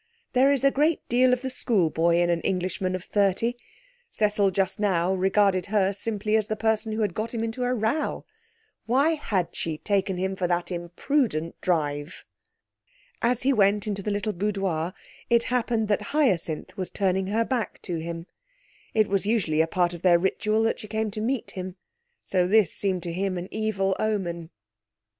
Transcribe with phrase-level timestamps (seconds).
[0.33, 3.53] There is a great deal of the schoolboy in an Englishman of thirty.
[4.11, 7.71] Cecil just now regarded her simply as the person who had got him into a
[7.75, 8.25] row.
[8.87, 12.25] Why had she taken him for that imprudent drive?
[13.21, 14.95] As he went into the little boudoir
[15.29, 18.25] it happened that Hyacinth was turning her back to him.
[18.95, 21.75] It was usually a part of their ritual that she came to meet him.
[22.23, 24.49] So this seemed to him an evil omen.